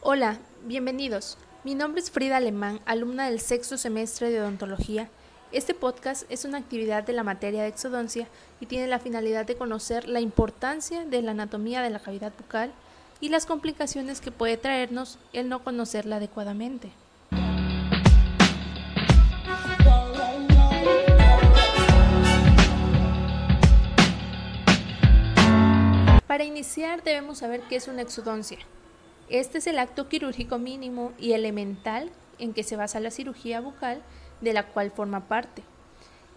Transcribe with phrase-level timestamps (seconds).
[0.00, 1.38] Hola, bienvenidos.
[1.62, 5.08] Mi nombre es Frida Alemán, alumna del sexto semestre de odontología.
[5.52, 8.26] Este podcast es una actividad de la materia de exodoncia
[8.60, 12.72] y tiene la finalidad de conocer la importancia de la anatomía de la cavidad bucal
[13.20, 16.90] y las complicaciones que puede traernos el no conocerla adecuadamente.
[26.38, 28.58] Para iniciar debemos saber qué es una exodoncia.
[29.28, 34.02] Este es el acto quirúrgico mínimo y elemental en que se basa la cirugía bucal
[34.40, 35.64] de la cual forma parte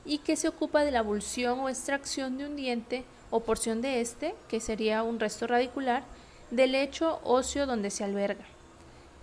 [0.03, 4.01] y que se ocupa de la abulsión o extracción de un diente o porción de
[4.01, 6.01] este, que sería un resto radicular,
[6.49, 8.45] del lecho óseo donde se alberga,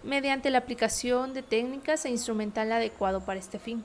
[0.04, 3.84] mediante la aplicación de técnicas e instrumental adecuado para este fin.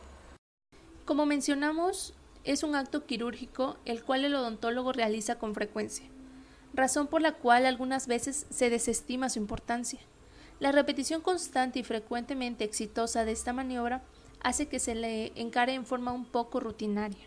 [1.05, 6.05] Como mencionamos, es un acto quirúrgico el cual el odontólogo realiza con frecuencia,
[6.73, 9.99] razón por la cual algunas veces se desestima su importancia.
[10.59, 14.03] La repetición constante y frecuentemente exitosa de esta maniobra
[14.41, 17.25] hace que se le encare en forma un poco rutinaria.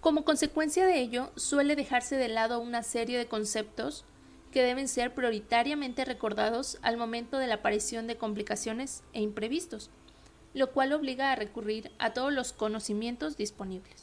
[0.00, 4.04] Como consecuencia de ello, suele dejarse de lado una serie de conceptos
[4.50, 9.90] que deben ser prioritariamente recordados al momento de la aparición de complicaciones e imprevistos,
[10.54, 14.01] lo cual obliga a recurrir a todos los conocimientos disponibles.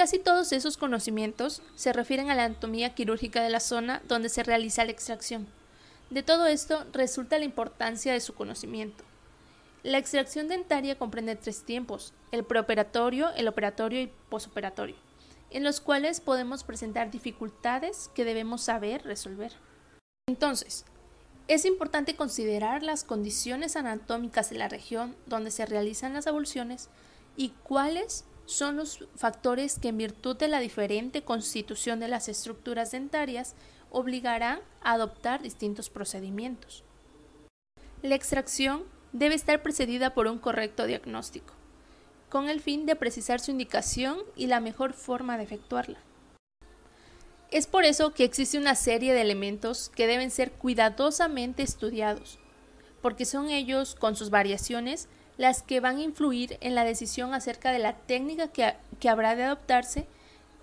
[0.00, 4.42] Casi todos esos conocimientos se refieren a la anatomía quirúrgica de la zona donde se
[4.42, 5.46] realiza la extracción.
[6.08, 9.04] De todo esto resulta la importancia de su conocimiento.
[9.82, 14.96] La extracción dentaria comprende tres tiempos, el preoperatorio, el operatorio y posoperatorio,
[15.50, 19.52] en los cuales podemos presentar dificultades que debemos saber resolver.
[20.30, 20.86] Entonces,
[21.46, 26.88] es importante considerar las condiciones anatómicas de la región donde se realizan las abulsiones
[27.36, 32.90] y cuáles son los factores que en virtud de la diferente constitución de las estructuras
[32.90, 33.54] dentarias
[33.90, 36.84] obligarán a adoptar distintos procedimientos.
[38.02, 41.54] La extracción debe estar precedida por un correcto diagnóstico,
[42.28, 45.98] con el fin de precisar su indicación y la mejor forma de efectuarla.
[47.50, 52.38] Es por eso que existe una serie de elementos que deben ser cuidadosamente estudiados,
[53.02, 55.08] porque son ellos, con sus variaciones,
[55.40, 59.44] las que van a influir en la decisión acerca de la técnica que, habrá de
[59.44, 60.06] adoptarse.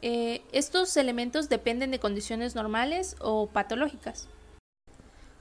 [0.04, 4.30] Eh, estos elementos dependen de condiciones normales o patológicas.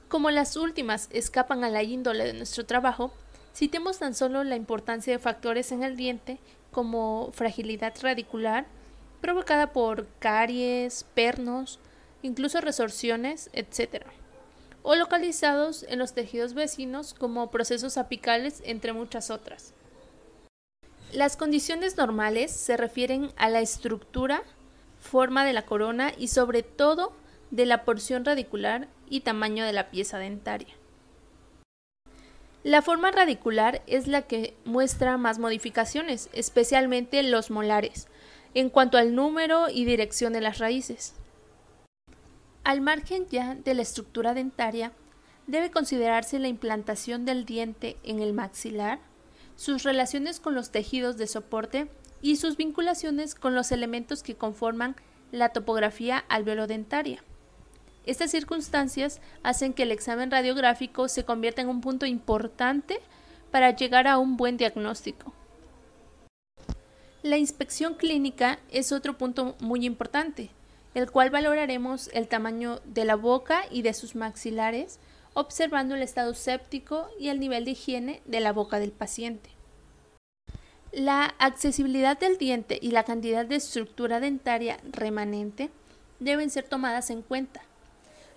[0.07, 3.11] Como las últimas escapan a la índole de nuestro trabajo,
[3.53, 6.39] citemos tan solo la importancia de factores en el diente
[6.71, 8.65] como fragilidad radicular,
[9.21, 11.79] provocada por caries, pernos,
[12.23, 14.03] incluso resorciones, etc.
[14.89, 19.73] O localizados en los tejidos vecinos como procesos apicales, entre muchas otras.
[21.11, 24.43] Las condiciones normales se refieren a la estructura,
[25.01, 27.11] forma de la corona y sobre todo
[27.51, 30.73] de la porción radicular y tamaño de la pieza dentaria.
[32.63, 38.07] La forma radicular es la que muestra más modificaciones, especialmente los molares,
[38.53, 41.16] en cuanto al número y dirección de las raíces.
[42.67, 44.91] Al margen ya de la estructura dentaria,
[45.45, 48.99] debe considerarse la implantación del diente en el maxilar,
[49.55, 51.87] sus relaciones con los tejidos de soporte
[52.21, 54.97] y sus vinculaciones con los elementos que conforman
[55.31, 57.23] la topografía alveolodentaria.
[58.05, 62.99] Estas circunstancias hacen que el examen radiográfico se convierta en un punto importante
[63.49, 65.31] para llegar a un buen diagnóstico.
[67.23, 70.51] La inspección clínica es otro punto muy importante,
[70.97, 74.99] el cual valoraremos el tamaño de la boca y de sus maxilares,
[75.35, 79.51] observando el estado séptico y el nivel de higiene de la boca del paciente.
[80.91, 85.69] La accesibilidad del diente y la cantidad de estructura dentaria remanente
[86.19, 87.61] deben ser tomadas en cuenta.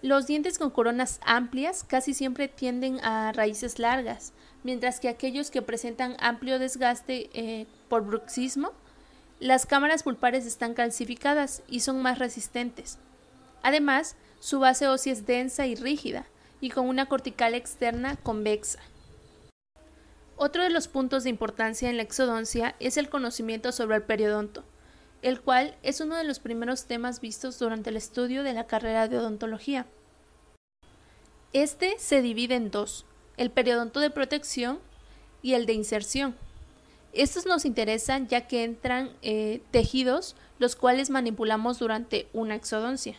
[0.03, 4.34] Los dientes con coronas amplias casi siempre tienden a raíces largas,
[4.65, 8.72] mientras que aquellos que presentan amplio desgaste eh, por bruxismo,
[9.41, 12.98] las cámaras pulpares están calcificadas y son más resistentes.
[13.63, 16.27] Además, su base ósea es densa y rígida,
[16.60, 18.81] y con una cortical externa convexa.
[20.37, 24.65] Otro de los puntos de importancia en la exodoncia es el conocimiento sobre el periodonto,
[25.22, 29.09] el cual es uno de los primeros temas vistos durante el estudio de la carrera
[29.09, 29.87] de odontología.
[31.53, 33.07] Este se divide en dos,
[33.37, 34.81] el periodonto de protección
[35.42, 36.37] y el de inserción.
[37.12, 43.16] Estos nos interesan ya que entran eh, tejidos los cuales manipulamos durante una exodoncia.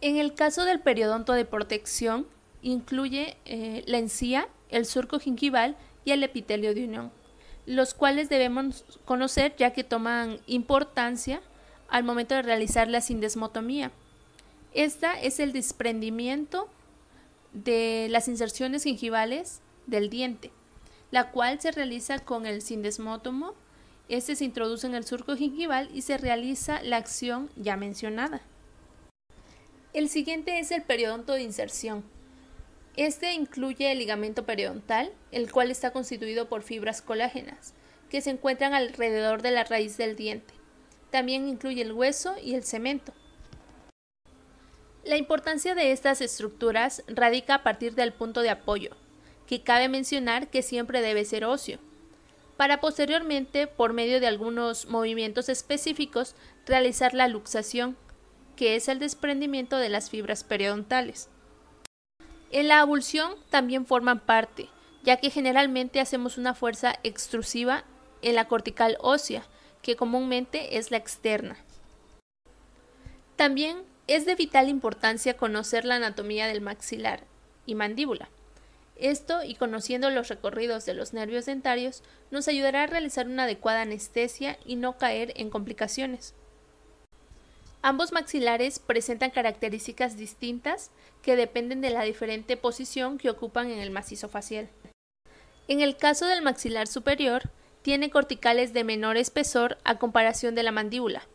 [0.00, 2.26] En el caso del periodonto de protección,
[2.62, 7.10] incluye eh, la encía, el surco gingival y el epitelio de unión,
[7.66, 11.40] los cuales debemos conocer ya que toman importancia
[11.88, 13.90] al momento de realizar la sindesmotomía.
[14.74, 16.68] Esta es el desprendimiento
[17.52, 20.50] de las inserciones gingivales del diente,
[21.14, 23.54] la cual se realiza con el sindesmótomo.
[24.08, 28.40] Este se introduce en el surco gingival y se realiza la acción ya mencionada.
[29.92, 32.02] El siguiente es el periodonto de inserción.
[32.96, 37.74] Este incluye el ligamento periodontal, el cual está constituido por fibras colágenas,
[38.10, 40.52] que se encuentran alrededor de la raíz del diente.
[41.12, 43.12] También incluye el hueso y el cemento.
[45.04, 48.96] La importancia de estas estructuras radica a partir del punto de apoyo,
[49.46, 51.78] que cabe mencionar que siempre debe ser óseo,
[52.56, 56.36] para posteriormente, por medio de algunos movimientos específicos,
[56.66, 57.96] realizar la luxación,
[58.56, 61.28] que es el desprendimiento de las fibras periodontales.
[62.52, 64.68] En la abulsión también forman parte,
[65.02, 67.84] ya que generalmente hacemos una fuerza extrusiva
[68.22, 69.44] en la cortical ósea,
[69.82, 71.56] que comúnmente es la externa.
[73.34, 77.24] También es de vital importancia conocer la anatomía del maxilar
[77.66, 78.28] y mandíbula.
[78.96, 83.82] Esto y conociendo los recorridos de los nervios dentarios nos ayudará a realizar una adecuada
[83.82, 86.34] anestesia y no caer en complicaciones.
[87.82, 90.90] Ambos maxilares presentan características distintas
[91.22, 94.70] que dependen de la diferente posición que ocupan en el macizo facial.
[95.68, 97.50] En el caso del maxilar superior,
[97.82, 101.26] tiene corticales de menor espesor a comparación de la mandíbula,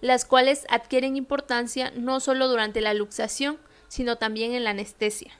[0.00, 3.58] las cuales adquieren importancia no solo durante la luxación,
[3.88, 5.38] sino también en la anestesia.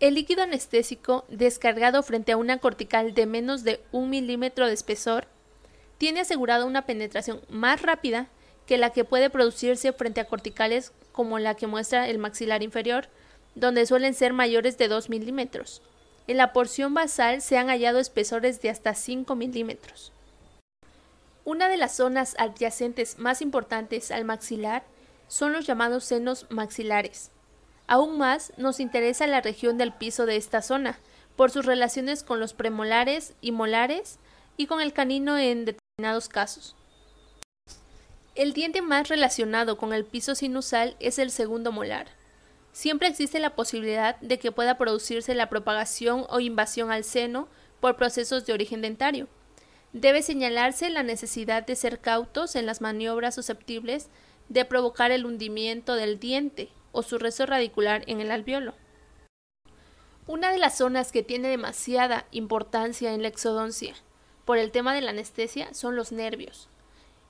[0.00, 5.26] El líquido anestésico descargado frente a una cortical de menos de un milímetro de espesor
[5.98, 8.28] tiene asegurada una penetración más rápida
[8.64, 13.08] que la que puede producirse frente a corticales como la que muestra el maxilar inferior,
[13.54, 15.82] donde suelen ser mayores de 2 milímetros.
[16.26, 20.12] En la porción basal se han hallado espesores de hasta 5 milímetros.
[21.44, 24.82] Una de las zonas adyacentes más importantes al maxilar
[25.28, 27.30] son los llamados senos maxilares.
[27.90, 31.00] Aún más nos interesa la región del piso de esta zona,
[31.34, 34.20] por sus relaciones con los premolares y molares
[34.56, 36.76] y con el canino en determinados casos.
[38.36, 42.06] El diente más relacionado con el piso sinusal es el segundo molar.
[42.70, 47.48] Siempre existe la posibilidad de que pueda producirse la propagación o invasión al seno
[47.80, 49.26] por procesos de origen dentario.
[49.92, 54.10] Debe señalarse la necesidad de ser cautos en las maniobras susceptibles
[54.48, 58.74] de provocar el hundimiento del diente o su resto radicular en el alveolo.
[60.26, 63.94] Una de las zonas que tiene demasiada importancia en la exodoncia
[64.44, 66.68] por el tema de la anestesia son los nervios.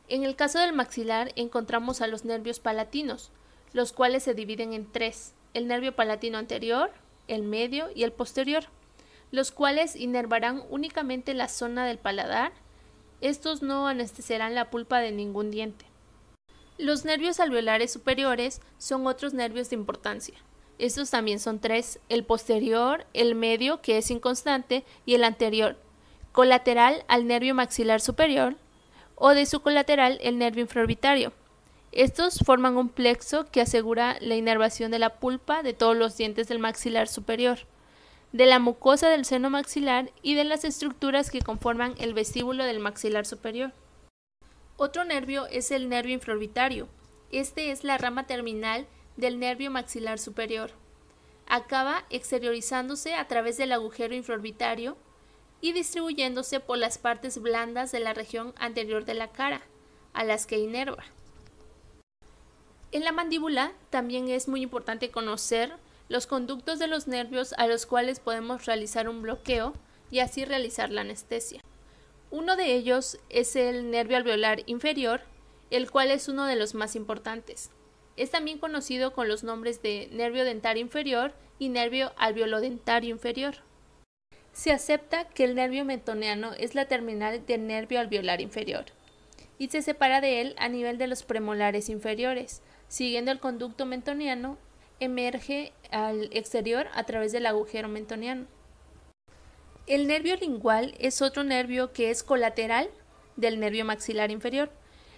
[0.08, 3.30] En el caso del maxilar encontramos a los nervios palatinos,
[3.72, 6.90] los cuales se dividen en tres, el nervio palatino anterior,
[7.28, 8.64] el medio y el posterior,
[9.30, 12.52] los cuales inervarán únicamente la zona del paladar.
[13.20, 15.89] Estos no anestesiarán la pulpa de ningún diente.
[16.80, 20.34] Los nervios alveolares superiores son otros nervios de importancia.
[20.78, 25.76] Estos también son tres, el posterior, el medio, que es inconstante, y el anterior,
[26.32, 28.56] colateral al nervio maxilar superior,
[29.14, 31.34] o de su colateral el nervio infraorbitario.
[31.92, 36.48] Estos forman un plexo que asegura la inervación de la pulpa de todos los dientes
[36.48, 37.58] del maxilar superior,
[38.32, 42.78] de la mucosa del seno maxilar y de las estructuras que conforman el vestíbulo del
[42.78, 43.74] maxilar superior.
[44.82, 46.88] Otro nervio es el nervio infraorbitario.
[47.30, 48.86] Este es la rama terminal
[49.18, 50.70] del nervio maxilar superior.
[51.46, 54.96] Acaba exteriorizándose a través del agujero infraorbitario
[55.60, 59.60] y distribuyéndose por las partes blandas de la región anterior de la cara,
[60.14, 61.04] a las que inerva.
[62.90, 65.74] En la mandíbula también es muy importante conocer
[66.08, 69.74] los conductos de los nervios a los cuales podemos realizar un bloqueo
[70.10, 71.60] y así realizar la anestesia.
[72.30, 75.22] Uno de ellos es el nervio alveolar inferior,
[75.70, 77.70] el cual es uno de los más importantes.
[78.16, 83.56] Es también conocido con los nombres de nervio dentario inferior y nervio alveolodentario inferior.
[84.52, 88.86] Se acepta que el nervio metoneano es la terminal del nervio alveolar inferior
[89.58, 92.62] y se separa de él a nivel de los premolares inferiores.
[92.88, 94.56] Siguiendo el conducto mentoniano,
[95.00, 98.46] emerge al exterior a través del agujero mentoniano.
[99.90, 102.88] El nervio lingual es otro nervio que es colateral
[103.34, 104.70] del nervio maxilar inferior.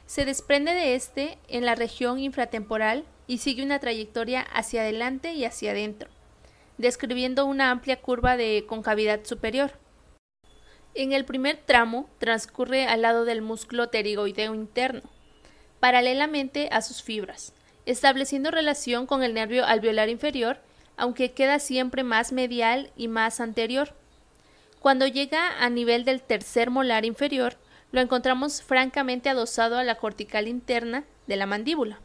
[0.06, 5.44] Se desprende de este en la región infratemporal y sigue una trayectoria hacia adelante y
[5.44, 6.08] hacia adentro
[6.78, 9.72] describiendo una amplia curva de concavidad superior.
[10.94, 15.02] En el primer tramo transcurre al lado del músculo pterigoideo interno,
[15.80, 17.52] paralelamente a sus fibras,
[17.84, 20.60] estableciendo relación con el nervio alveolar inferior,
[20.96, 23.94] aunque queda siempre más medial y más anterior.
[24.82, 27.56] Cuando llega a nivel del tercer molar inferior,
[27.92, 32.00] lo encontramos francamente adosado a la cortical interna de la mandíbula.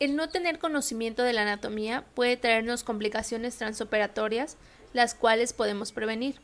[0.00, 4.56] El no tener conocimiento de la anatomía puede traernos complicaciones transoperatorias,
[4.92, 6.40] las cuales podemos prevenir.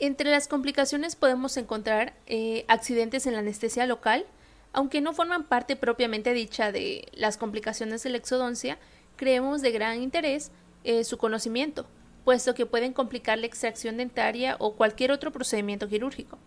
[0.00, 4.26] Entre las complicaciones podemos encontrar eh, accidentes en la anestesia local,
[4.72, 8.76] aunque no forman parte propiamente dicha de las complicaciones de la exodoncia,
[9.14, 10.50] creemos de gran interés
[10.82, 11.86] eh, su conocimiento,
[12.24, 16.38] puesto que pueden complicar la extracción dentaria o cualquier otro procedimiento quirúrgico.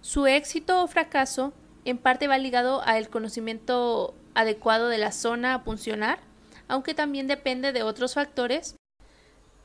[0.00, 1.52] Su éxito o fracaso
[1.84, 6.20] en parte va ligado al conocimiento adecuado de la zona a puncionar,
[6.68, 8.76] aunque también depende de otros factores.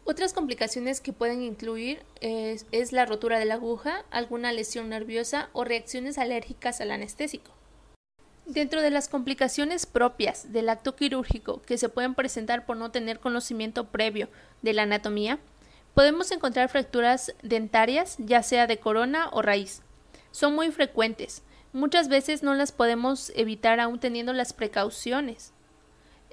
[0.03, 5.49] Otras complicaciones que pueden incluir es, es la rotura de la aguja, alguna lesión nerviosa
[5.53, 7.51] o reacciones alérgicas al anestésico.
[8.51, 13.21] Dentro de las complicaciones propias del acto quirúrgico que se pueden presentar por no tener
[13.21, 14.27] conocimiento previo
[14.61, 15.39] de la anatomía,
[15.93, 19.83] podemos encontrar fracturas dentarias, ya sea de corona o raíz.
[20.31, 21.43] Son muy frecuentes.
[21.71, 25.53] Muchas veces no las podemos evitar aún teniendo las precauciones.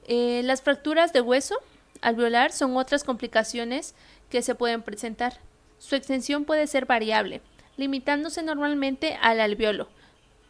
[0.08, 1.54] Eh, las fracturas de hueso
[2.00, 3.94] alveolar son otras complicaciones
[4.28, 5.34] que se pueden presentar.
[5.78, 7.42] Su extensión puede ser variable,
[7.76, 9.88] limitándose normalmente al alveolo,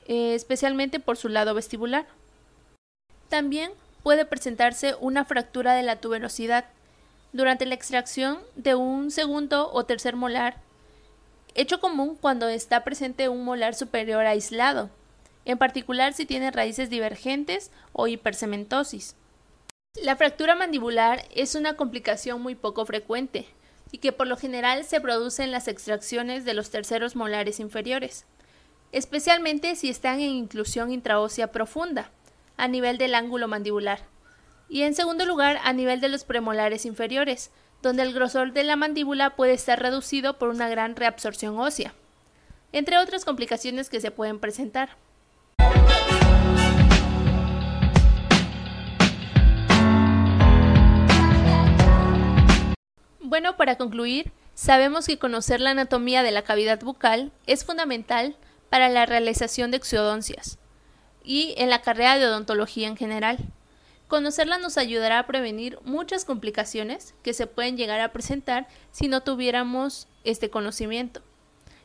[0.08, 2.06] eh, especialmente por su lado vestibular.
[3.28, 3.70] También
[4.02, 6.64] puede presentarse una fractura de la tuberosidad
[7.34, 10.56] durante la extracción de un segundo o tercer molar,
[11.54, 14.88] hecho común cuando está presente un molar superior aislado,
[15.44, 19.14] en particular si tiene raíces divergentes o hipercementosis.
[20.02, 23.46] La fractura mandibular es una complicación muy poco frecuente
[23.92, 28.24] y que por lo general se produce en las extracciones de los terceros molares inferiores
[28.92, 32.10] especialmente si están en inclusión intraósea profunda,
[32.56, 34.00] a nivel del ángulo mandibular,
[34.68, 37.50] y en segundo lugar a nivel de los premolares inferiores,
[37.82, 41.94] donde el grosor de la mandíbula puede estar reducido por una gran reabsorción ósea,
[42.72, 44.96] entre otras complicaciones que se pueden presentar.
[53.20, 58.36] Bueno, para concluir, sabemos que conocer la anatomía de la cavidad bucal es fundamental
[58.70, 60.58] para la realización de exodoncias
[61.22, 63.38] y en la carrera de odontología en general.
[64.08, 69.22] Conocerla nos ayudará a prevenir muchas complicaciones que se pueden llegar a presentar si no
[69.22, 71.22] tuviéramos este conocimiento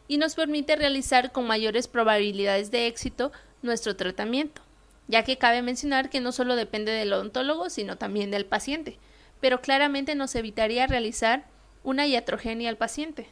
[0.07, 4.61] y nos permite realizar con mayores probabilidades de éxito nuestro tratamiento,
[5.07, 8.97] ya que cabe mencionar que no solo depende del odontólogo, sino también del paciente,
[9.41, 11.45] pero claramente nos evitaría realizar
[11.83, 13.27] una iatrogenia al paciente.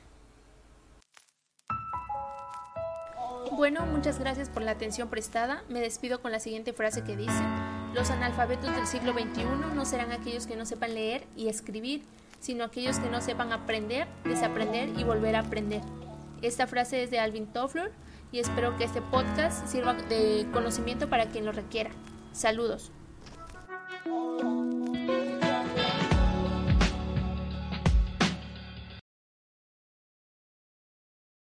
[3.62, 5.64] Bueno, muchas gracias por la atención prestada.
[5.70, 7.44] Me despido con la siguiente frase que dice,
[7.94, 12.02] los analfabetos del siglo XXI no serán aquellos que no sepan leer y escribir,
[12.40, 15.84] sino aquellos que no sepan aprender, desaprender y volver a aprender.
[16.42, 17.92] Esta frase es de Alvin Toffler
[18.32, 21.92] y espero que este podcast sirva de conocimiento para quien lo requiera.
[22.32, 22.92] Saludos.